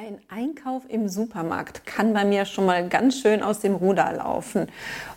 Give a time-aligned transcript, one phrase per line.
[0.00, 4.68] Ein Einkauf im Supermarkt kann bei mir schon mal ganz schön aus dem Ruder laufen.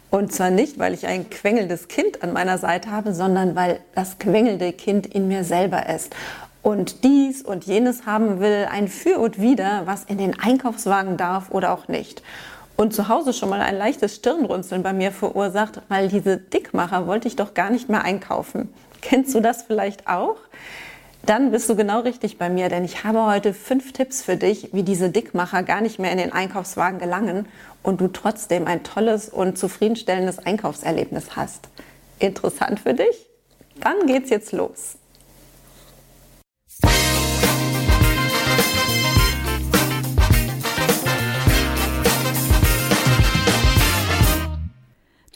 [0.09, 4.17] Und zwar nicht, weil ich ein quengelndes Kind an meiner Seite habe, sondern weil das
[4.17, 6.15] quengelnde Kind in mir selber ist.
[6.63, 11.51] Und dies und jenes haben will, ein Für und Wider, was in den Einkaufswagen darf
[11.51, 12.23] oder auch nicht.
[12.75, 17.27] Und zu Hause schon mal ein leichtes Stirnrunzeln bei mir verursacht, weil diese Dickmacher wollte
[17.27, 18.73] ich doch gar nicht mehr einkaufen.
[19.01, 20.37] Kennst du das vielleicht auch?
[21.23, 24.69] Dann bist du genau richtig bei mir, denn ich habe heute fünf Tipps für dich,
[24.73, 27.47] wie diese Dickmacher gar nicht mehr in den Einkaufswagen gelangen
[27.83, 31.69] und du trotzdem ein tolles und zufriedenstellendes Einkaufserlebnis hast.
[32.17, 33.27] Interessant für dich?
[33.79, 34.97] Dann geht's jetzt los.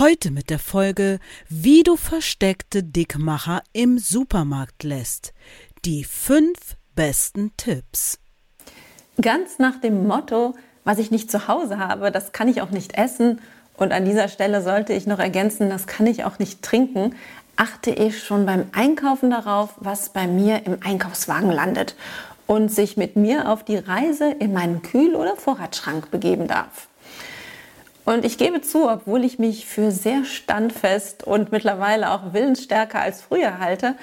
[0.00, 5.32] Heute mit der Folge Wie du versteckte Dickmacher im Supermarkt lässt.
[5.84, 8.18] Die fünf besten Tipps.
[9.20, 12.98] Ganz nach dem Motto, was ich nicht zu Hause habe, das kann ich auch nicht
[12.98, 13.40] essen.
[13.76, 17.14] Und an dieser Stelle sollte ich noch ergänzen, das kann ich auch nicht trinken,
[17.54, 21.94] achte ich schon beim Einkaufen darauf, was bei mir im Einkaufswagen landet
[22.48, 26.88] und sich mit mir auf die Reise in meinen Kühl- oder Vorratsschrank begeben darf.
[28.04, 33.22] Und ich gebe zu, obwohl ich mich für sehr standfest und mittlerweile auch willensstärker als
[33.22, 33.94] früher halte,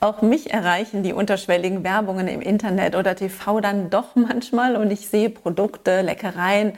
[0.00, 5.08] auch mich erreichen die unterschwelligen Werbungen im Internet oder TV dann doch manchmal und ich
[5.08, 6.72] sehe Produkte, Leckereien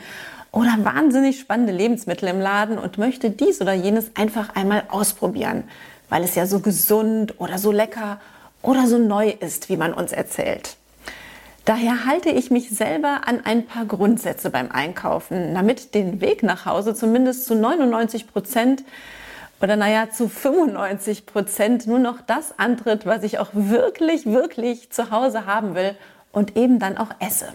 [0.51, 5.65] oder wahnsinnig spannende Lebensmittel im Laden und möchte dies oder jenes einfach einmal ausprobieren,
[6.09, 8.21] weil es ja so gesund oder so lecker
[8.61, 10.77] oder so neu ist, wie man uns erzählt.
[11.65, 16.67] Daher halte ich mich selber an ein paar Grundsätze beim Einkaufen, damit den Weg nach
[16.67, 18.83] Hause zumindest zu 99 Prozent
[19.61, 25.13] oder naja, zu 95 Prozent nur noch das antritt, was ich auch wirklich, wirklich zu
[25.13, 25.95] Hause haben will
[26.33, 27.47] und eben dann auch esse.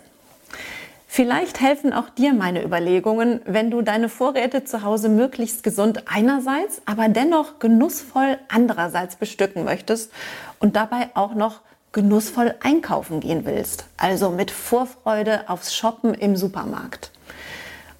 [1.05, 6.81] Vielleicht helfen auch dir meine Überlegungen, wenn du deine Vorräte zu Hause möglichst gesund einerseits,
[6.85, 10.13] aber dennoch genussvoll andererseits bestücken möchtest
[10.59, 11.61] und dabei auch noch
[11.97, 17.09] genussvoll einkaufen gehen willst, also mit Vorfreude aufs Shoppen im Supermarkt.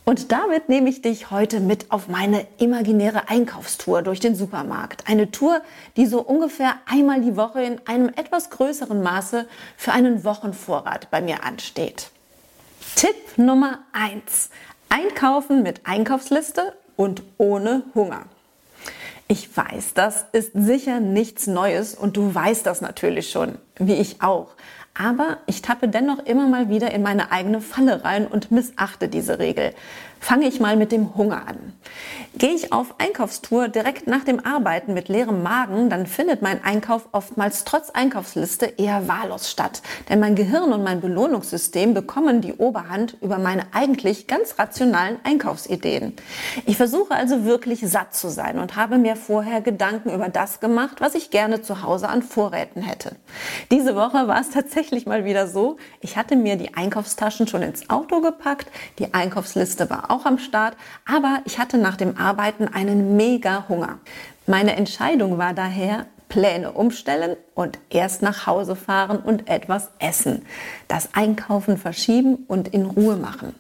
[0.06, 5.06] Und damit nehme ich dich heute mit auf meine imaginäre Einkaufstour durch den Supermarkt.
[5.08, 5.62] Eine Tour,
[5.98, 11.20] die so ungefähr einmal die Woche in einem etwas größeren Maße für einen Wochenvorrat bei
[11.20, 12.12] mir ansteht.
[12.96, 14.52] Tipp Nummer eins:
[14.90, 18.28] Einkaufen mit Einkaufsliste und ohne Hunger.
[19.30, 24.22] Ich weiß, das ist sicher nichts Neues und du weißt das natürlich schon, wie ich
[24.22, 24.56] auch.
[24.98, 29.38] Aber ich tappe dennoch immer mal wieder in meine eigene Falle rein und missachte diese
[29.38, 29.74] Regel.
[30.20, 31.74] Fange ich mal mit dem Hunger an.
[32.38, 37.08] Gehe ich auf Einkaufstour direkt nach dem Arbeiten mit leerem Magen, dann findet mein Einkauf
[37.12, 39.82] oftmals trotz Einkaufsliste eher wahllos statt.
[40.08, 46.14] Denn mein Gehirn und mein Belohnungssystem bekommen die Oberhand über meine eigentlich ganz rationalen Einkaufsideen.
[46.68, 50.98] Ich versuche also wirklich satt zu sein und habe mir vorher Gedanken über das gemacht,
[51.00, 53.16] was ich gerne zu Hause an Vorräten hätte.
[53.72, 57.90] Diese Woche war es tatsächlich mal wieder so, ich hatte mir die Einkaufstaschen schon ins
[57.90, 58.68] Auto gepackt,
[59.00, 60.76] die Einkaufsliste war auch am Start,
[61.06, 64.00] aber ich hatte nach dem Arbeiten einen mega Hunger.
[64.46, 70.46] Meine Entscheidung war daher, Pläne umstellen und erst nach Hause fahren und etwas essen.
[70.88, 73.56] Das Einkaufen verschieben und in Ruhe machen.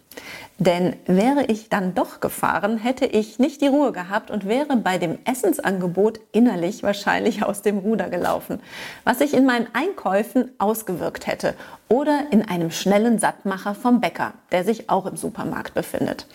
[0.59, 4.97] Denn wäre ich dann doch gefahren, hätte ich nicht die Ruhe gehabt und wäre bei
[4.97, 8.59] dem Essensangebot innerlich wahrscheinlich aus dem Ruder gelaufen,
[9.03, 11.53] was sich in meinen Einkäufen ausgewirkt hätte
[11.89, 16.25] oder in einem schnellen Sattmacher vom Bäcker, der sich auch im Supermarkt befindet.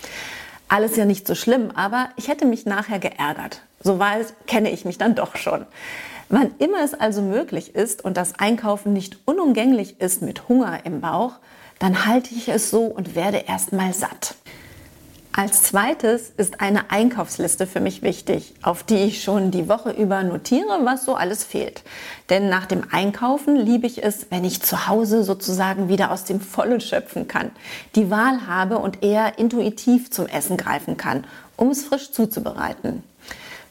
[0.68, 3.62] Alles ja nicht so schlimm, aber ich hätte mich nachher geärgert.
[3.82, 5.66] So weit kenne ich mich dann doch schon.
[6.28, 11.00] Wann immer es also möglich ist und das Einkaufen nicht unumgänglich ist mit Hunger im
[11.00, 11.40] Bauch,
[11.82, 14.36] dann halte ich es so und werde erstmal satt.
[15.32, 20.22] Als zweites ist eine Einkaufsliste für mich wichtig, auf die ich schon die Woche über
[20.22, 21.82] notiere, was so alles fehlt.
[22.30, 26.40] Denn nach dem Einkaufen liebe ich es, wenn ich zu Hause sozusagen wieder aus dem
[26.40, 27.50] Vollen schöpfen kann,
[27.96, 31.24] die Wahl habe und eher intuitiv zum Essen greifen kann,
[31.56, 33.02] um es frisch zuzubereiten.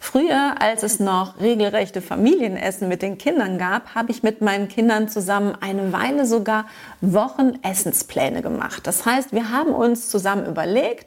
[0.03, 5.07] Früher, als es noch regelrechte Familienessen mit den Kindern gab, habe ich mit meinen Kindern
[5.07, 6.65] zusammen eine Weile sogar
[7.01, 8.87] Wochenessenspläne gemacht.
[8.87, 11.05] Das heißt, wir haben uns zusammen überlegt,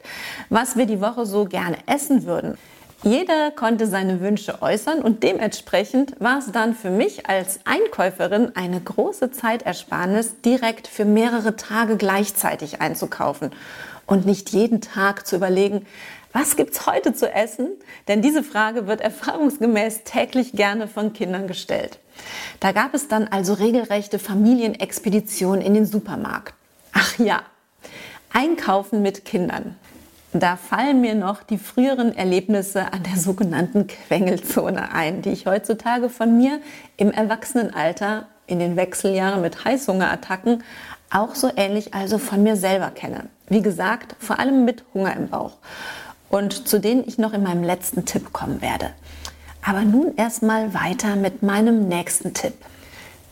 [0.49, 2.57] was wir die Woche so gerne essen würden.
[3.03, 8.79] Jeder konnte seine Wünsche äußern und dementsprechend war es dann für mich als Einkäuferin eine
[8.79, 13.51] große Zeitersparnis, direkt für mehrere Tage gleichzeitig einzukaufen
[14.07, 15.85] und nicht jeden Tag zu überlegen,
[16.35, 17.69] was gibt's heute zu essen?
[18.09, 21.97] Denn diese Frage wird erfahrungsgemäß täglich gerne von Kindern gestellt.
[22.59, 26.53] Da gab es dann also regelrechte Familienexpeditionen in den Supermarkt.
[26.91, 27.41] Ach ja,
[28.33, 29.77] Einkaufen mit Kindern.
[30.33, 36.09] Da fallen mir noch die früheren Erlebnisse an der sogenannten Quengelzone ein, die ich heutzutage
[36.09, 36.59] von mir
[36.97, 40.65] im Erwachsenenalter in den Wechseljahren mit Heißhungerattacken
[41.09, 43.29] auch so ähnlich also von mir selber kenne.
[43.47, 45.53] Wie gesagt, vor allem mit Hunger im Bauch
[46.29, 48.91] und zu denen ich noch in meinem letzten Tipp kommen werde.
[49.61, 52.53] Aber nun erstmal weiter mit meinem nächsten Tipp.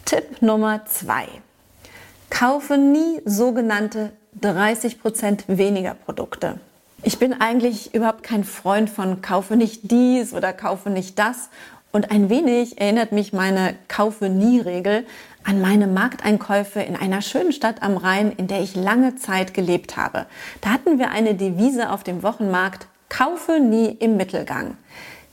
[0.06, 1.28] Tipp Nummer zwei:
[2.30, 4.12] Kaufe nie sogenannte
[4.42, 6.60] 30% weniger Produkte.
[7.04, 11.50] Ich bin eigentlich überhaupt kein Freund von kaufe nicht dies oder kaufe nicht das.
[11.92, 15.06] Und ein wenig erinnert mich meine Kaufe nie Regel
[15.44, 19.98] an meine Markteinkäufe in einer schönen Stadt am Rhein, in der ich lange Zeit gelebt
[19.98, 20.26] habe.
[20.62, 24.78] Da hatten wir eine Devise auf dem Wochenmarkt, kaufe nie im Mittelgang.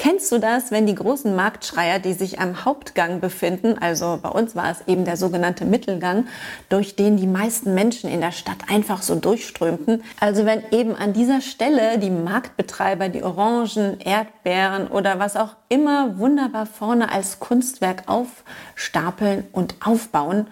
[0.03, 4.57] Kennst du das, wenn die großen Marktschreier, die sich am Hauptgang befinden, also bei uns
[4.57, 6.27] war es eben der sogenannte Mittelgang,
[6.71, 11.13] durch den die meisten Menschen in der Stadt einfach so durchströmten, also wenn eben an
[11.13, 18.05] dieser Stelle die Marktbetreiber die Orangen, Erdbeeren oder was auch immer wunderbar vorne als Kunstwerk
[18.07, 20.47] aufstapeln und aufbauen,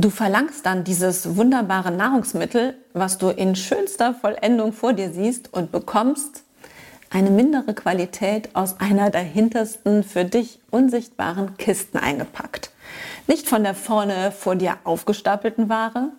[0.00, 5.72] Du verlangst dann dieses wunderbare Nahrungsmittel, was du in schönster Vollendung vor dir siehst und
[5.72, 6.44] bekommst
[7.10, 12.70] eine mindere Qualität aus einer der hintersten für dich unsichtbaren Kisten eingepackt.
[13.26, 16.10] Nicht von der vorne vor dir aufgestapelten Ware.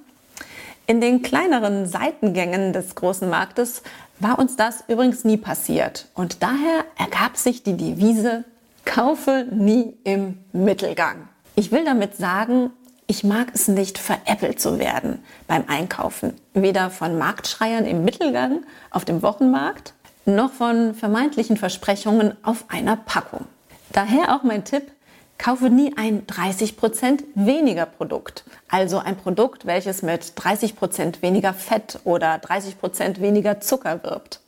[0.88, 3.84] In den kleineren Seitengängen des großen Marktes
[4.20, 6.08] war uns das übrigens nie passiert.
[6.16, 8.44] Und daher ergab sich die Devise,
[8.86, 11.30] kaufe nie im Mittelgang.
[11.56, 12.72] Ich will damit sagen,
[13.06, 16.34] ich mag es nicht, veräppelt zu werden beim Einkaufen.
[16.54, 19.94] Weder von Marktschreiern im Mittelgang auf dem Wochenmarkt,
[20.26, 23.46] noch von vermeintlichen Versprechungen auf einer Packung.
[23.92, 24.92] Daher auch mein Tipp,
[25.40, 28.44] kaufe nie ein 30% weniger Produkt.
[28.68, 34.42] Also ein Produkt, welches mit 30% weniger Fett oder 30% weniger Zucker wirbt.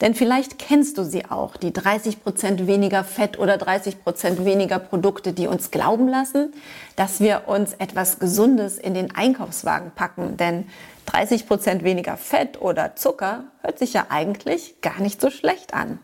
[0.00, 5.46] Denn vielleicht kennst du sie auch, die 30% weniger Fett oder 30% weniger Produkte, die
[5.46, 6.52] uns glauben lassen,
[6.96, 10.36] dass wir uns etwas Gesundes in den Einkaufswagen packen.
[10.36, 10.66] Denn
[11.08, 15.98] 30% weniger Fett oder Zucker hört sich ja eigentlich gar nicht so schlecht an.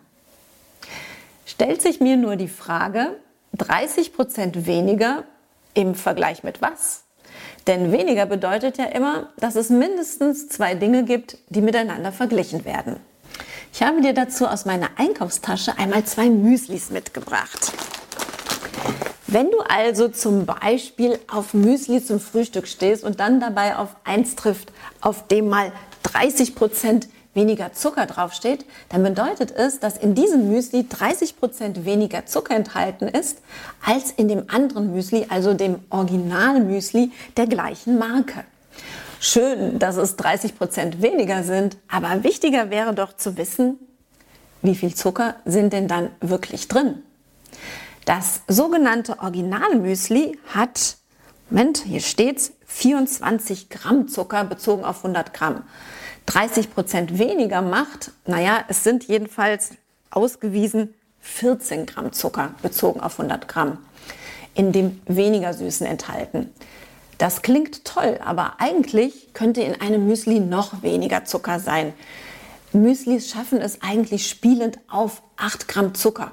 [1.47, 3.17] Stellt sich mir nur die Frage,
[3.57, 5.25] 30% weniger
[5.75, 7.05] im Vergleich mit was?
[7.67, 12.97] Denn weniger bedeutet ja immer, dass es mindestens zwei Dinge gibt, die miteinander verglichen werden.
[13.73, 17.73] Ich habe dir dazu aus meiner Einkaufstasche einmal zwei Müslis mitgebracht.
[19.31, 24.37] Wenn du also zum Beispiel auf Müsli zum Frühstück stehst und dann dabei auf eins
[24.37, 24.73] trifft,
[25.03, 25.71] auf dem mal
[26.05, 32.25] 30 Prozent weniger Zucker draufsteht, dann bedeutet es, dass in diesem Müsli 30 Prozent weniger
[32.25, 33.43] Zucker enthalten ist
[33.85, 38.45] als in dem anderen Müsli, also dem Originalmüsli der gleichen Marke.
[39.21, 43.79] Schön, dass es 30 Prozent weniger sind, aber wichtiger wäre doch zu wissen,
[44.63, 47.03] wie viel Zucker sind denn dann wirklich drin?
[48.09, 50.97] Das sogenannte Originalmüsli hat,
[51.51, 55.65] Moment, hier steht's, 24 Gramm Zucker bezogen auf 100 Gramm.
[56.25, 59.73] 30 Prozent weniger macht, naja, es sind jedenfalls
[60.09, 63.77] ausgewiesen 14 Gramm Zucker bezogen auf 100 Gramm
[64.55, 66.51] in dem weniger Süßen enthalten.
[67.19, 71.93] Das klingt toll, aber eigentlich könnte in einem Müsli noch weniger Zucker sein.
[72.73, 76.31] Müslis schaffen es eigentlich spielend auf 8 Gramm Zucker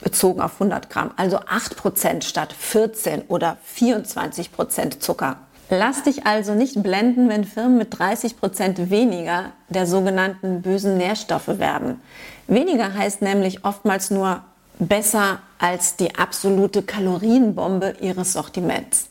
[0.00, 5.36] bezogen auf 100 Gramm, also 8 Prozent statt 14 oder 24 Prozent Zucker.
[5.70, 11.58] Lass dich also nicht blenden, wenn Firmen mit 30 Prozent weniger der sogenannten bösen Nährstoffe
[11.58, 12.00] werben.
[12.48, 14.42] Weniger heißt nämlich oftmals nur
[14.80, 19.10] besser als die absolute Kalorienbombe ihres Sortiments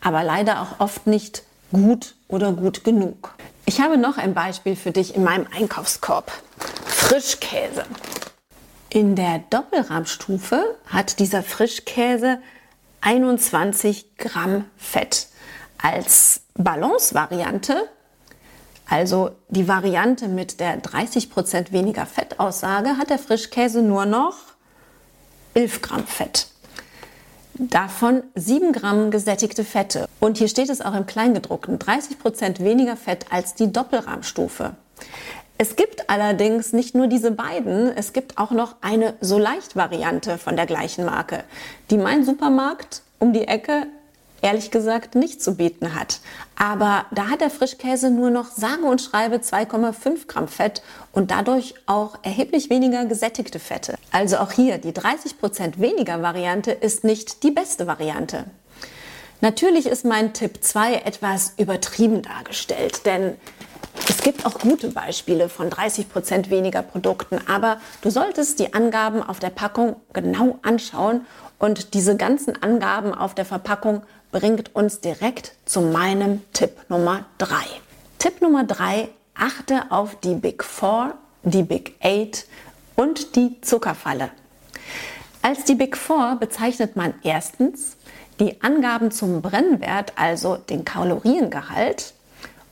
[0.00, 3.34] aber leider auch oft nicht gut oder gut genug.
[3.66, 6.32] Ich habe noch ein Beispiel für dich in meinem Einkaufskorb.
[6.86, 7.84] Frischkäse.
[8.92, 12.40] In der Doppelrahmstufe hat dieser Frischkäse
[13.02, 15.28] 21 Gramm Fett.
[15.78, 17.88] Als Balance-Variante,
[18.86, 24.34] also die Variante mit der 30 Prozent weniger Fettaussage, hat der Frischkäse nur noch
[25.54, 26.48] 11 Gramm Fett.
[27.54, 30.08] Davon 7 Gramm gesättigte Fette.
[30.18, 34.74] Und hier steht es auch im Kleingedruckten, 30 Prozent weniger Fett als die Doppelrahmstufe.
[35.62, 40.38] Es gibt allerdings nicht nur diese beiden, es gibt auch noch eine so leicht Variante
[40.38, 41.44] von der gleichen Marke,
[41.90, 43.82] die mein Supermarkt um die Ecke
[44.40, 46.20] ehrlich gesagt nicht zu bieten hat.
[46.56, 50.80] Aber da hat der Frischkäse nur noch sage und schreibe 2,5 Gramm Fett
[51.12, 53.98] und dadurch auch erheblich weniger gesättigte Fette.
[54.12, 58.46] Also auch hier die 30 Prozent weniger Variante ist nicht die beste Variante.
[59.42, 63.36] Natürlich ist mein Tipp 2 etwas übertrieben dargestellt, denn
[64.10, 69.22] es gibt auch gute Beispiele von 30 Prozent weniger Produkten, aber du solltest die Angaben
[69.22, 71.26] auf der Packung genau anschauen
[71.60, 74.02] und diese ganzen Angaben auf der Verpackung
[74.32, 77.54] bringt uns direkt zu meinem Tipp Nummer 3.
[78.18, 81.14] Tipp Nummer 3, achte auf die Big Four,
[81.44, 82.46] die Big Eight
[82.96, 84.30] und die Zuckerfalle.
[85.40, 87.96] Als die Big Four bezeichnet man erstens
[88.40, 92.14] die Angaben zum Brennwert, also den Kaloriengehalt,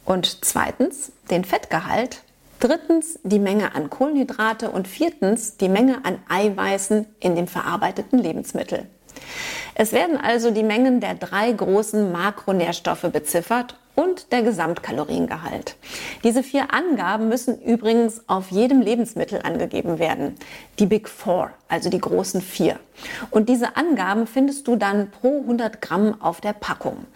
[0.09, 2.23] und zweitens den Fettgehalt,
[2.61, 8.89] drittens die Menge an Kohlenhydrate und viertens die Menge an Eiweißen in den verarbeiteten Lebensmitteln.
[9.75, 15.75] Es werden also die Mengen der drei großen Makronährstoffe beziffert und der Gesamtkaloriengehalt.
[16.23, 20.37] Diese vier Angaben müssen übrigens auf jedem Lebensmittel angegeben werden.
[20.79, 22.79] Die Big Four, also die großen vier.
[23.31, 27.07] Und diese Angaben findest du dann pro 100 Gramm auf der Packung.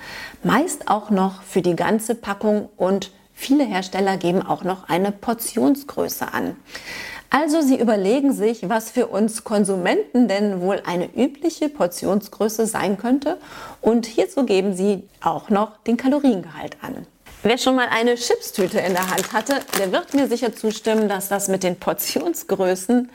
[0.42, 6.32] Meist auch noch für die ganze Packung und viele Hersteller geben auch noch eine Portionsgröße
[6.32, 6.56] an.
[7.34, 13.38] Also Sie überlegen sich, was für uns Konsumenten denn wohl eine übliche Portionsgröße sein könnte
[13.80, 17.06] und hierzu geben Sie auch noch den Kaloriengehalt an.
[17.42, 21.28] Wer schon mal eine Chipstüte in der Hand hatte, der wird mir sicher zustimmen, dass
[21.28, 23.10] das mit den Portionsgrößen,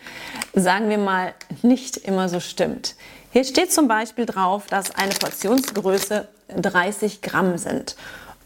[0.55, 2.95] sagen wir mal, nicht immer so stimmt.
[3.31, 6.27] Hier steht zum Beispiel drauf, dass eine Portionsgröße
[6.59, 7.95] 30 Gramm sind.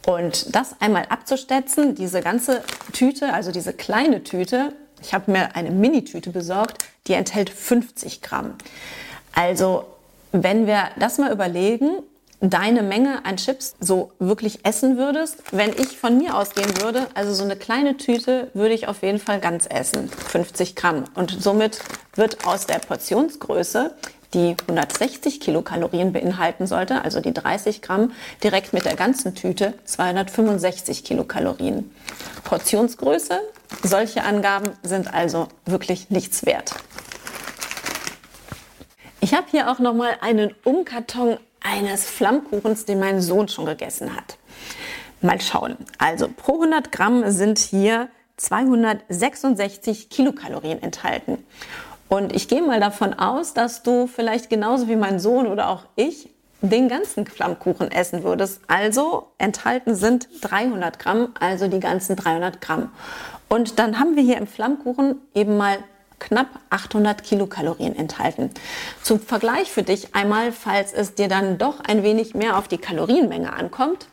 [0.05, 2.61] Und das einmal abzustetzen, diese ganze
[2.91, 8.55] Tüte, also diese kleine Tüte, ich habe mir eine Mini-Tüte besorgt, die enthält 50 Gramm.
[9.33, 9.85] Also,
[10.31, 11.89] wenn wir das mal überlegen,
[12.41, 17.33] deine Menge an Chips so wirklich essen würdest, wenn ich von mir ausgehen würde, also
[17.33, 21.03] so eine kleine Tüte würde ich auf jeden Fall ganz essen, 50 Gramm.
[21.13, 21.79] Und somit
[22.15, 23.93] wird aus der Portionsgröße,
[24.33, 28.11] die 160 Kilokalorien beinhalten sollte, also die 30 Gramm,
[28.43, 31.91] direkt mit der ganzen Tüte 265 Kilokalorien.
[32.43, 33.39] Portionsgröße
[33.83, 36.73] solche Angaben sind also wirklich nichts wert.
[39.19, 44.15] Ich habe hier auch noch mal einen Umkarton eines Flammkuchens, den mein Sohn schon gegessen
[44.15, 44.37] hat.
[45.21, 45.77] Mal schauen.
[45.99, 51.45] Also pro 100 Gramm sind hier 266 Kilokalorien enthalten.
[52.09, 55.83] Und ich gehe mal davon aus, dass du vielleicht genauso wie mein Sohn oder auch
[55.95, 56.29] ich
[56.61, 58.61] den ganzen Flammkuchen essen würdest.
[58.67, 62.91] Also enthalten sind 300 Gramm, also die ganzen 300 Gramm.
[63.51, 65.79] Und dann haben wir hier im Flammkuchen eben mal
[66.19, 68.49] knapp 800 Kilokalorien enthalten.
[69.03, 72.77] Zum Vergleich für dich einmal, falls es dir dann doch ein wenig mehr auf die
[72.77, 74.07] Kalorienmenge ankommt.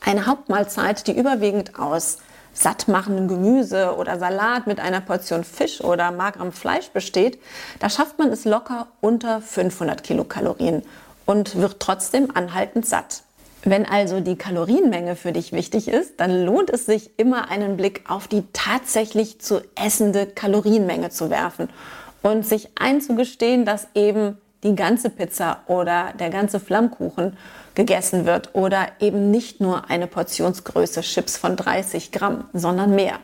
[0.00, 2.18] Eine Hauptmahlzeit, die überwiegend aus
[2.52, 7.42] sattmachendem Gemüse oder Salat mit einer Portion Fisch oder magerem Fleisch besteht,
[7.80, 10.84] da schafft man es locker unter 500 Kilokalorien
[11.26, 13.23] und wird trotzdem anhaltend satt.
[13.64, 18.04] Wenn also die Kalorienmenge für dich wichtig ist, dann lohnt es sich immer einen Blick
[18.08, 21.70] auf die tatsächlich zu essende Kalorienmenge zu werfen
[22.22, 27.36] und sich einzugestehen, dass eben die ganze Pizza oder der ganze Flammkuchen
[27.74, 33.18] gegessen wird oder eben nicht nur eine Portionsgröße Chips von 30 Gramm, sondern mehr.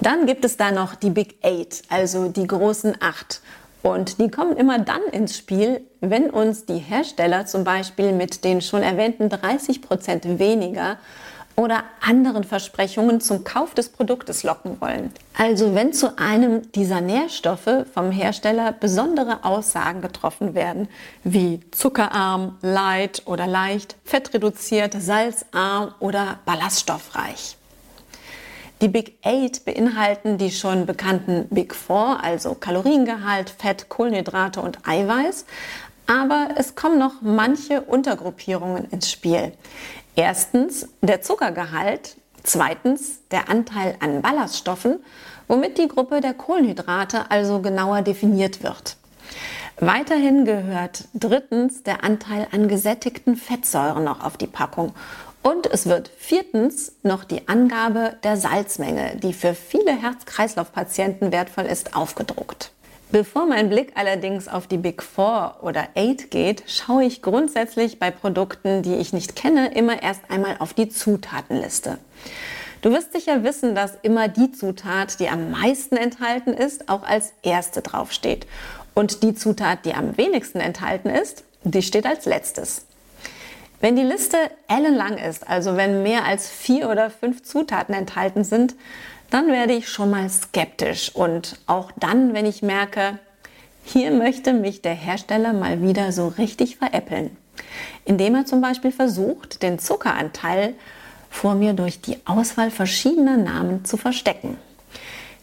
[0.00, 3.40] Dann gibt es da noch die Big Eight, also die großen acht.
[3.86, 8.60] Und die kommen immer dann ins Spiel, wenn uns die Hersteller zum Beispiel mit den
[8.60, 10.98] schon erwähnten 30 Prozent weniger
[11.54, 15.12] oder anderen Versprechungen zum Kauf des Produktes locken wollen.
[15.38, 20.88] Also wenn zu einem dieser Nährstoffe vom Hersteller besondere Aussagen getroffen werden,
[21.22, 27.55] wie zuckerarm, light oder leicht, fettreduziert, salzarm oder ballaststoffreich.
[28.82, 35.46] Die Big Eight beinhalten die schon bekannten Big Four, also Kaloriengehalt, Fett, Kohlenhydrate und Eiweiß.
[36.06, 39.52] Aber es kommen noch manche Untergruppierungen ins Spiel.
[40.14, 45.00] Erstens der Zuckergehalt, zweitens der Anteil an Ballaststoffen,
[45.48, 48.98] womit die Gruppe der Kohlenhydrate also genauer definiert wird.
[49.78, 54.94] Weiterhin gehört drittens der Anteil an gesättigten Fettsäuren noch auf die Packung
[55.46, 61.94] und es wird viertens noch die Angabe der Salzmenge, die für viele Herz-Kreislauf-Patienten wertvoll ist,
[61.94, 62.72] aufgedruckt.
[63.12, 68.10] Bevor mein Blick allerdings auf die Big Four oder Eight geht, schaue ich grundsätzlich bei
[68.10, 71.98] Produkten, die ich nicht kenne, immer erst einmal auf die Zutatenliste.
[72.82, 77.32] Du wirst sicher wissen, dass immer die Zutat, die am meisten enthalten ist, auch als
[77.44, 78.48] erste draufsteht.
[78.94, 82.85] Und die Zutat, die am wenigsten enthalten ist, die steht als letztes.
[83.80, 84.36] Wenn die Liste
[84.68, 88.74] ellenlang ist, also wenn mehr als vier oder fünf Zutaten enthalten sind,
[89.30, 91.14] dann werde ich schon mal skeptisch.
[91.14, 93.18] Und auch dann, wenn ich merke,
[93.84, 97.36] hier möchte mich der Hersteller mal wieder so richtig veräppeln.
[98.04, 100.74] Indem er zum Beispiel versucht, den Zuckeranteil
[101.30, 104.56] vor mir durch die Auswahl verschiedener Namen zu verstecken.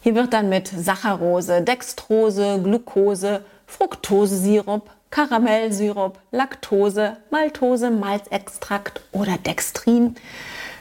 [0.01, 10.15] Hier wird dann mit Saccharose, Dextrose, Glucose, Fructosesirup, Karamellsirup, Laktose, Maltose, Malzextrakt oder Dextrin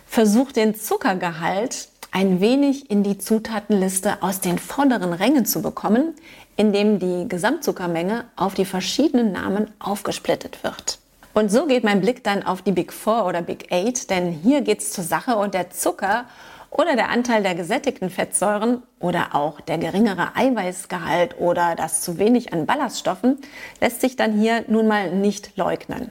[0.07, 6.15] versucht den Zuckergehalt ein wenig in die Zutatenliste aus den vorderen Rängen zu bekommen,
[6.57, 10.99] indem die Gesamtzuckermenge auf die verschiedenen Namen aufgesplittet wird.
[11.35, 14.63] Und so geht mein Blick dann auf die Big Four oder Big Eight, denn hier
[14.63, 16.25] geht es zur Sache und der Zucker
[16.73, 22.53] oder der Anteil der gesättigten Fettsäuren oder auch der geringere Eiweißgehalt oder das zu wenig
[22.53, 23.39] an Ballaststoffen
[23.81, 26.11] lässt sich dann hier nun mal nicht leugnen.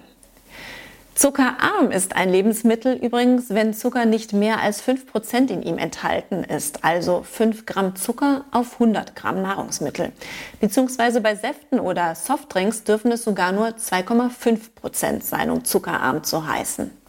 [1.14, 6.84] Zuckerarm ist ein Lebensmittel übrigens, wenn Zucker nicht mehr als 5% in ihm enthalten ist,
[6.84, 10.14] also 5 Gramm Zucker auf 100 Gramm Nahrungsmittel.
[10.62, 17.01] Beziehungsweise bei Säften oder Softdrinks dürfen es sogar nur 2,5% sein, um zuckerarm zu heißen.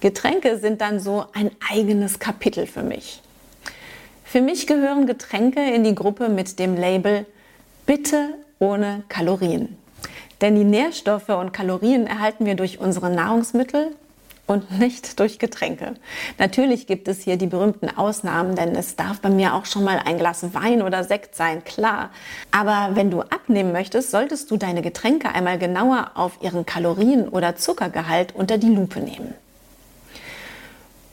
[0.00, 3.20] Getränke sind dann so ein eigenes Kapitel für mich.
[4.24, 7.26] Für mich gehören Getränke in die Gruppe mit dem Label
[7.86, 9.76] Bitte ohne Kalorien.
[10.40, 13.96] Denn die Nährstoffe und Kalorien erhalten wir durch unsere Nahrungsmittel
[14.46, 15.94] und nicht durch Getränke.
[16.38, 20.00] Natürlich gibt es hier die berühmten Ausnahmen, denn es darf bei mir auch schon mal
[20.04, 22.10] ein Glas Wein oder Sekt sein, klar.
[22.50, 27.56] Aber wenn du abnehmen möchtest, solltest du deine Getränke einmal genauer auf ihren Kalorien- oder
[27.56, 29.34] Zuckergehalt unter die Lupe nehmen.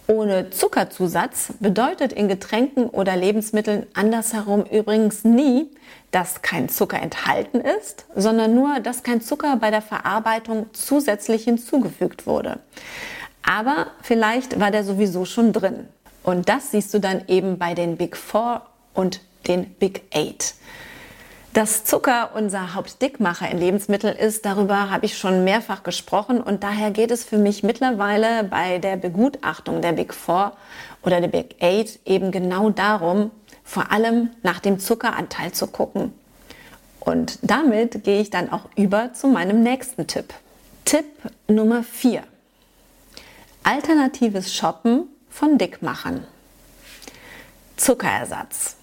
[0.08, 5.72] Ohne Zuckerzusatz bedeutet in Getränken oder Lebensmitteln andersherum übrigens nie,
[6.12, 12.28] dass kein Zucker enthalten ist, sondern nur, dass kein Zucker bei der Verarbeitung zusätzlich hinzugefügt
[12.28, 12.60] wurde.
[13.42, 15.88] Aber vielleicht war der sowieso schon drin.
[16.24, 18.62] Und das siehst du dann eben bei den Big Four
[18.94, 20.54] und den Big Eight.
[21.56, 26.92] Dass Zucker unser Hauptdickmacher in Lebensmitteln ist, darüber habe ich schon mehrfach gesprochen und daher
[26.92, 30.52] geht es für mich mittlerweile bei der Begutachtung der Big Four
[31.02, 33.32] oder der Big Eight eben genau darum,
[33.64, 36.12] vor allem nach dem Zuckeranteil zu gucken.
[37.00, 40.34] Und damit gehe ich dann auch über zu meinem nächsten Tipp.
[40.84, 41.06] Tipp
[41.48, 42.22] Nummer 4.
[43.64, 46.26] Alternatives Shoppen von Dickmachern.
[47.78, 48.76] Zuckerersatz.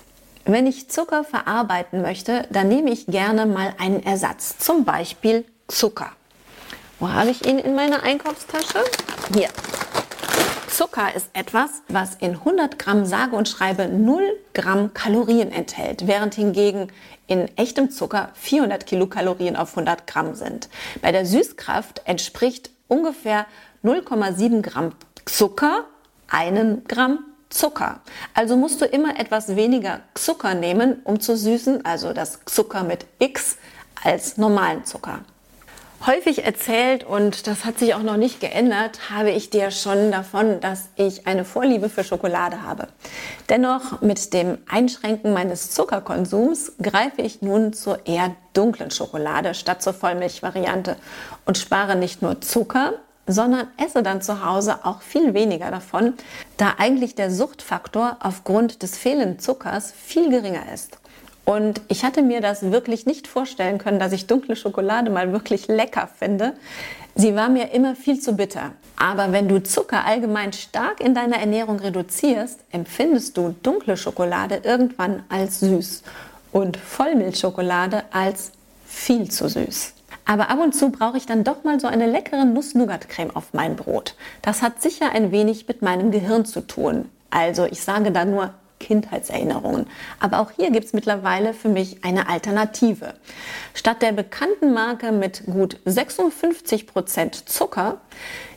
[0.44, 6.10] Wenn ich Zucker verarbeiten möchte, dann nehme ich gerne mal einen Ersatz, zum Beispiel Zucker.
[6.98, 8.82] Wo habe ich ihn in meiner Einkaufstasche?
[9.32, 9.48] Hier.
[10.68, 16.34] Zucker ist etwas, was in 100 Gramm sage und schreibe 0 Gramm Kalorien enthält, während
[16.34, 16.88] hingegen
[17.28, 20.68] in echtem Zucker 400 Kilokalorien auf 100 Gramm sind.
[21.02, 23.46] Bei der Süßkraft entspricht ungefähr
[23.84, 24.92] 0,7 Gramm
[25.24, 25.84] Zucker
[26.28, 27.20] einem Gramm
[27.52, 28.00] Zucker.
[28.34, 33.06] Also musst du immer etwas weniger Zucker nehmen, um zu süßen, also das Zucker mit
[33.18, 33.56] X
[34.02, 35.20] als normalen Zucker.
[36.04, 40.58] Häufig erzählt, und das hat sich auch noch nicht geändert, habe ich dir schon davon,
[40.58, 42.88] dass ich eine Vorliebe für Schokolade habe.
[43.48, 49.94] Dennoch mit dem Einschränken meines Zuckerkonsums greife ich nun zur eher dunklen Schokolade statt zur
[49.94, 50.96] Vollmilchvariante
[51.46, 52.94] und spare nicht nur Zucker,
[53.26, 56.14] sondern esse dann zu Hause auch viel weniger davon,
[56.56, 60.98] da eigentlich der Suchtfaktor aufgrund des fehlenden Zuckers viel geringer ist.
[61.44, 65.66] Und ich hatte mir das wirklich nicht vorstellen können, dass ich dunkle Schokolade mal wirklich
[65.66, 66.52] lecker finde.
[67.14, 68.72] Sie war mir immer viel zu bitter.
[68.96, 75.24] Aber wenn du Zucker allgemein stark in deiner Ernährung reduzierst, empfindest du dunkle Schokolade irgendwann
[75.28, 76.02] als süß
[76.52, 78.52] und Vollmilchschokolade als
[78.86, 79.94] viel zu süß.
[80.24, 83.76] Aber ab und zu brauche ich dann doch mal so eine leckere Nuss-Nougat-Creme auf mein
[83.76, 84.14] Brot.
[84.40, 87.08] Das hat sicher ein wenig mit meinem Gehirn zu tun.
[87.30, 89.86] Also ich sage da nur Kindheitserinnerungen.
[90.20, 93.14] Aber auch hier gibt es mittlerweile für mich eine Alternative.
[93.72, 98.00] Statt der bekannten Marke mit gut 56 Prozent Zucker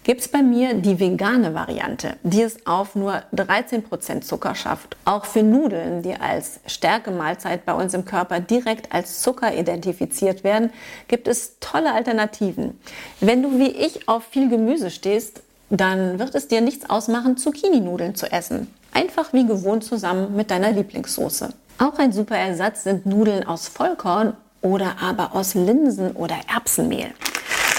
[0.04, 4.96] gibt es bei mir die vegane Variante, die es auf nur 13% Zucker schafft.
[5.04, 10.72] Auch für Nudeln, die als Stärkemahlzeit bei uns im Körper direkt als Zucker identifiziert werden,
[11.08, 12.80] gibt es tolle Alternativen.
[13.20, 18.14] Wenn du wie ich auf viel Gemüse stehst, dann wird es dir nichts ausmachen, Zucchini-Nudeln
[18.14, 18.68] zu essen.
[18.96, 21.50] Einfach wie gewohnt zusammen mit deiner Lieblingssoße.
[21.80, 27.12] Auch ein super Ersatz sind Nudeln aus Vollkorn oder aber aus Linsen- oder Erbsenmehl.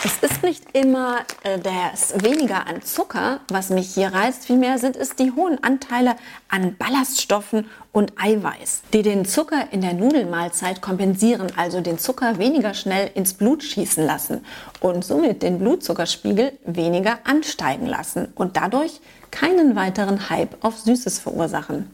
[0.05, 4.95] Es ist nicht immer äh, das weniger an Zucker, was mich hier reizt, vielmehr sind
[4.97, 6.17] es die hohen Anteile
[6.49, 12.75] an Ballaststoffen und Eiweiß, die den Zucker in der Nudelmahlzeit kompensieren, also den Zucker weniger
[12.75, 14.45] schnell ins Blut schießen lassen
[14.81, 21.91] und somit den Blutzuckerspiegel weniger ansteigen lassen und dadurch keinen weiteren Hype auf Süßes verursachen.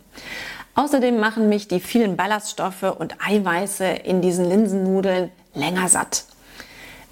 [0.75, 6.25] Außerdem machen mich die vielen Ballaststoffe und Eiweiße in diesen Linsennudeln länger satt.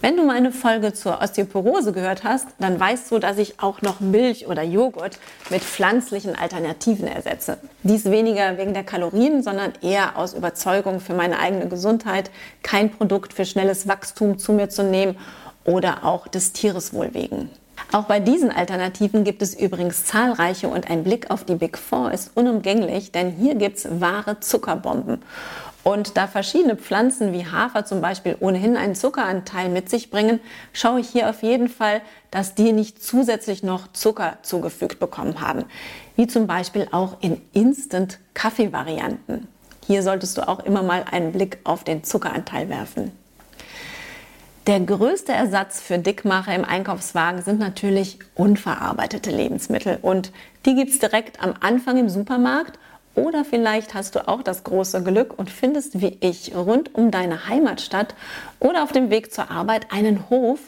[0.02, 4.00] Wenn du meine Folge zur Osteoporose gehört hast, dann weißt du, dass ich auch noch
[4.00, 5.18] Milch oder Joghurt
[5.50, 7.58] mit pflanzlichen Alternativen ersetze.
[7.82, 12.30] Dies weniger wegen der Kalorien, sondern eher aus Überzeugung für meine eigene Gesundheit,
[12.62, 15.18] kein Produkt für schnelles Wachstum zu mir zu nehmen
[15.64, 17.50] oder auch des Tieres wohl wegen.
[17.92, 22.12] Auch bei diesen Alternativen gibt es übrigens zahlreiche und ein Blick auf die Big Four
[22.12, 25.22] ist unumgänglich, denn hier gibt es wahre Zuckerbomben.
[25.82, 30.40] Und da verschiedene Pflanzen wie Hafer zum Beispiel ohnehin einen Zuckeranteil mit sich bringen,
[30.72, 35.64] schaue ich hier auf jeden Fall, dass die nicht zusätzlich noch Zucker zugefügt bekommen haben.
[36.16, 39.48] Wie zum Beispiel auch in Instant-Kaffee-Varianten.
[39.86, 43.12] Hier solltest du auch immer mal einen Blick auf den Zuckeranteil werfen.
[44.66, 49.98] Der größte Ersatz für Dickmacher im Einkaufswagen sind natürlich unverarbeitete Lebensmittel.
[50.02, 50.30] Und
[50.66, 52.78] die gibt es direkt am Anfang im Supermarkt
[53.20, 57.46] oder vielleicht hast du auch das große Glück und findest wie ich rund um deine
[57.46, 58.14] Heimatstadt
[58.58, 60.58] oder auf dem Weg zur Arbeit einen Hof,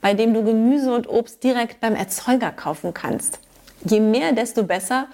[0.00, 3.38] bei dem du Gemüse und Obst direkt beim Erzeuger kaufen kannst.
[3.84, 5.06] Je mehr, desto besser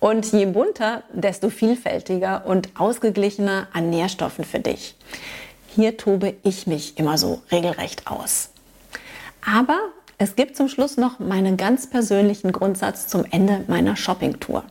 [0.00, 4.96] und je bunter, desto vielfältiger und ausgeglichener an Nährstoffen für dich.
[5.74, 8.50] Hier tobe ich mich immer so regelrecht aus.
[9.44, 9.78] Aber
[10.18, 14.64] es gibt zum Schluss noch meinen ganz persönlichen Grundsatz zum Ende meiner Shoppingtour.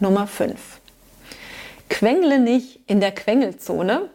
[0.00, 0.80] Nummer 5.
[1.90, 4.08] Quengle nicht in der Quengelzone,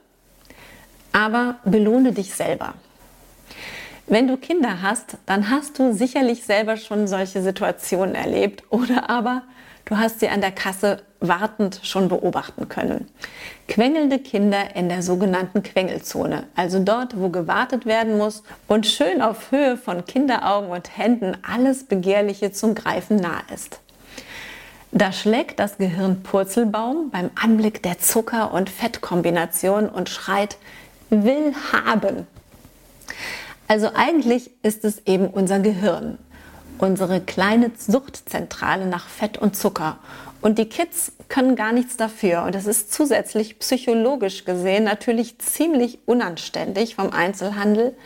[1.12, 2.74] aber belohne dich selber.
[4.08, 9.44] Wenn du Kinder hast, dann hast du sicherlich selber schon solche Situationen erlebt oder aber
[9.86, 13.08] du hast sie an der Kasse wartend schon beobachten können.
[13.68, 19.52] Quengelnde Kinder in der sogenannten Quengelzone, also dort, wo gewartet werden muss und schön auf
[19.52, 23.80] Höhe von Kinderaugen und Händen alles Begehrliche zum Greifen nah ist.
[24.98, 30.56] Da schlägt das Gehirn Purzelbaum beim Anblick der Zucker- und Fettkombination und schreit,
[31.10, 32.26] will haben.
[33.68, 36.18] Also eigentlich ist es eben unser Gehirn,
[36.78, 39.98] unsere kleine Suchtzentrale nach Fett und Zucker.
[40.40, 42.44] Und die Kids können gar nichts dafür.
[42.44, 47.98] Und es ist zusätzlich psychologisch gesehen natürlich ziemlich unanständig vom Einzelhandel,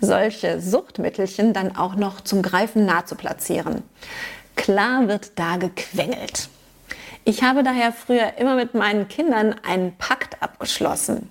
[0.00, 3.82] solche Suchtmittelchen dann auch noch zum Greifen nah zu platzieren.
[4.60, 6.50] Klar wird da gequengelt.
[7.24, 11.30] Ich habe daher früher immer mit meinen Kindern einen Pakt abgeschlossen.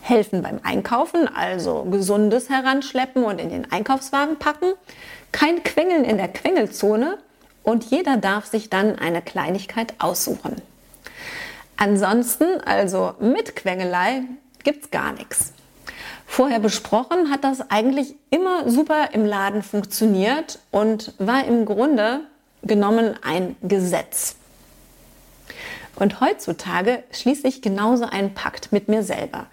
[0.00, 4.72] Helfen beim Einkaufen, also gesundes heranschleppen und in den Einkaufswagen packen,
[5.32, 7.18] kein Quengeln in der Quengelzone
[7.62, 10.56] und jeder darf sich dann eine Kleinigkeit aussuchen.
[11.76, 14.22] Ansonsten, also mit Quengelei,
[14.64, 15.52] gibt's gar nichts.
[16.26, 22.22] Vorher besprochen hat das eigentlich immer super im Laden funktioniert und war im Grunde
[22.62, 24.36] genommen ein Gesetz.
[25.96, 29.46] Und heutzutage schließe ich genauso einen Pakt mit mir selber.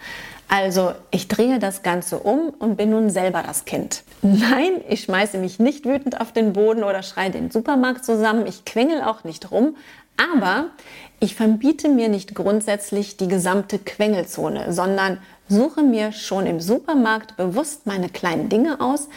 [0.49, 4.03] Also ich drehe das Ganze um und bin nun selber das Kind.
[4.21, 8.45] Nein, ich schmeiße mich nicht wütend auf den Boden oder schreie den Supermarkt zusammen.
[8.45, 9.75] Ich quengel auch nicht rum.
[10.15, 10.67] Aber
[11.19, 17.87] ich verbiete mir nicht grundsätzlich die gesamte Quengelzone, sondern suche mir schon im Supermarkt bewusst
[17.87, 19.09] meine kleinen Dinge aus,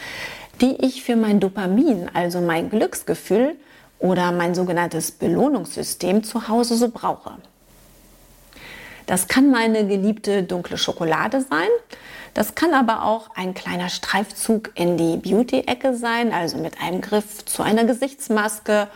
[0.59, 3.55] die ich für mein Dopamin, also mein Glücksgefühl,
[3.99, 7.31] oder mein sogenanntes Belohnungssystem zu Hause so brauche.
[9.05, 11.69] Das kann meine geliebte dunkle Schokolade sein.
[12.33, 17.45] Das kann aber auch ein kleiner Streifzug in die Beauty-Ecke sein, also mit einem Griff
[17.45, 18.89] zu einer Gesichtsmaske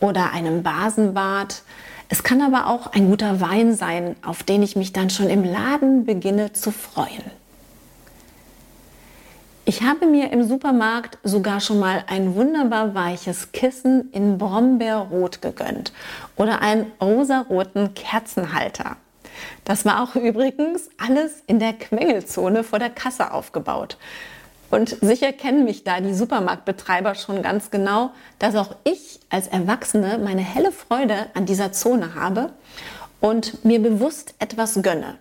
[0.00, 1.62] oder einem Basenbad.
[2.08, 5.44] Es kann aber auch ein guter Wein sein, auf den ich mich dann schon im
[5.44, 7.24] Laden beginne zu freuen.
[9.66, 15.90] Ich habe mir im Supermarkt sogar schon mal ein wunderbar weiches Kissen in Brombeerrot gegönnt
[16.36, 18.98] oder einen rosaroten Kerzenhalter.
[19.64, 23.96] Das war auch übrigens alles in der Quengelzone vor der Kasse aufgebaut.
[24.70, 30.18] Und sicher kennen mich da die Supermarktbetreiber schon ganz genau, dass auch ich als Erwachsene
[30.18, 32.50] meine helle Freude an dieser Zone habe
[33.22, 35.14] und mir bewusst etwas gönne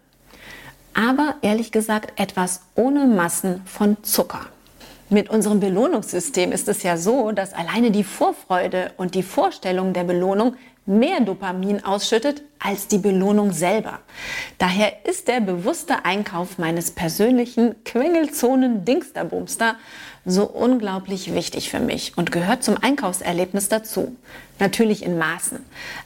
[0.93, 4.47] aber ehrlich gesagt etwas ohne Massen von Zucker.
[5.09, 10.05] Mit unserem Belohnungssystem ist es ja so, dass alleine die Vorfreude und die Vorstellung der
[10.05, 13.99] Belohnung mehr Dopamin ausschüttet als die Belohnung selber.
[14.57, 19.75] Daher ist der bewusste Einkauf meines persönlichen Quengelzonen-Dingsterbumster
[20.25, 24.15] so unglaublich wichtig für mich und gehört zum Einkaufserlebnis dazu.
[24.59, 25.59] Natürlich in Maßen.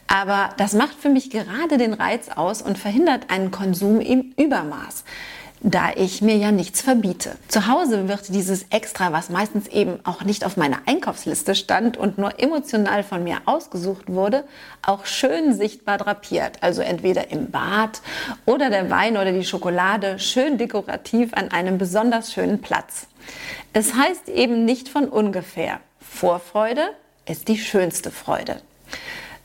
[0.08, 5.04] Aber das macht für mich gerade den Reiz aus und verhindert einen Konsum im Übermaß
[5.62, 7.36] da ich mir ja nichts verbiete.
[7.48, 12.18] Zu Hause wird dieses Extra, was meistens eben auch nicht auf meiner Einkaufsliste stand und
[12.18, 14.44] nur emotional von mir ausgesucht wurde,
[14.82, 16.62] auch schön sichtbar drapiert.
[16.62, 18.02] Also entweder im Bad
[18.46, 23.08] oder der Wein oder die Schokolade schön dekorativ an einem besonders schönen Platz.
[23.74, 25.80] Es heißt eben nicht von ungefähr.
[26.00, 26.84] Vorfreude
[27.26, 28.62] ist die schönste Freude.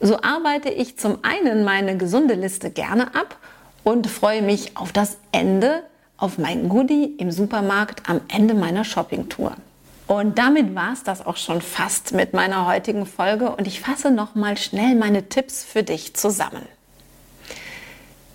[0.01, 3.37] So arbeite ich zum einen meine gesunde Liste gerne ab
[3.85, 5.83] und freue mich auf das Ende
[6.23, 9.57] auf mein Goodie im Supermarkt am Ende meiner Shoppingtour.
[10.07, 14.11] Und damit war es das auch schon fast mit meiner heutigen Folge und ich fasse
[14.11, 16.63] noch mal schnell meine Tipps für dich zusammen.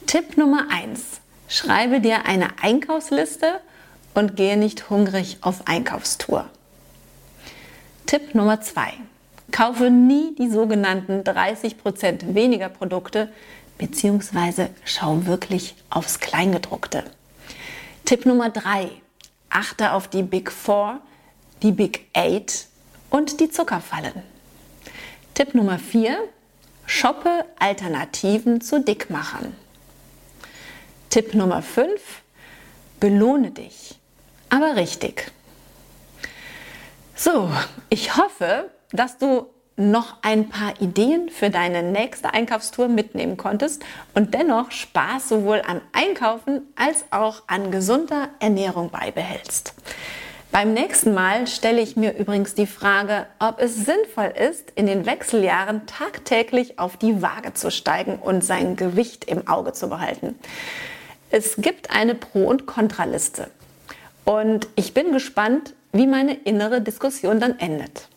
[0.06, 1.22] Tipp Nummer 1.
[1.48, 3.62] Schreibe dir eine Einkaufsliste
[4.14, 6.50] und gehe nicht hungrig auf Einkaufstour.
[8.06, 8.94] Tipp Nummer 2.
[9.52, 13.30] Kaufe nie die sogenannten 30% weniger Produkte
[13.78, 14.68] bzw.
[14.84, 17.06] schau wirklich aufs Kleingedruckte.
[18.08, 18.90] Tipp Nummer drei.
[19.50, 21.02] Achte auf die Big Four,
[21.62, 22.68] die Big Eight
[23.10, 24.24] und die Zuckerfallen.
[25.34, 26.18] Tipp Nummer vier.
[26.86, 29.54] Shoppe Alternativen zu Dickmachern.
[31.10, 32.22] Tipp Nummer fünf.
[33.02, 34.00] Belohne dich,
[34.48, 35.30] aber richtig.
[37.14, 37.52] So,
[37.90, 43.86] ich hoffe, dass du noch ein paar Ideen für deine nächste Einkaufstour mitnehmen konntest
[44.16, 49.74] und dennoch Spaß sowohl am Einkaufen als auch an gesunder Ernährung beibehältst.
[50.52, 55.06] Beim nächsten Mal stelle ich mir übrigens die Frage, ob es sinnvoll ist, in den
[55.06, 60.36] Wechseljahren tagtäglich auf die Waage zu steigen und sein Gewicht im Auge zu behalten.
[61.30, 63.52] Es gibt eine Pro- und Kontraliste.
[64.26, 68.08] Und ich bin gespannt, wie meine innere Diskussion dann endet.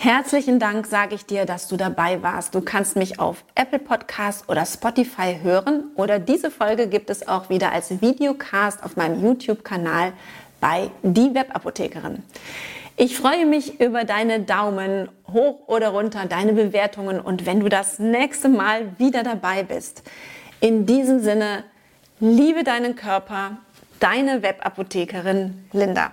[0.00, 2.54] Herzlichen Dank sage ich dir, dass du dabei warst.
[2.54, 7.50] Du kannst mich auf Apple Podcast oder Spotify hören oder diese Folge gibt es auch
[7.50, 10.12] wieder als Videocast auf meinem YouTube-Kanal
[10.60, 12.22] bei Die Webapothekerin.
[12.96, 17.98] Ich freue mich über deine Daumen hoch oder runter, deine Bewertungen und wenn du das
[17.98, 20.04] nächste Mal wieder dabei bist.
[20.60, 21.64] In diesem Sinne,
[22.20, 23.56] liebe deinen Körper,
[23.98, 26.12] deine Webapothekerin Linda.